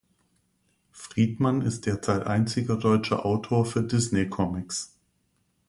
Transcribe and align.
Friedmann 0.93 1.61
ist 1.61 1.85
derzeit 1.85 2.25
einziger 2.25 2.75
deutscher 2.75 3.23
Autor 3.23 3.67
für 3.67 3.83
Disney-Comics. 3.83 4.97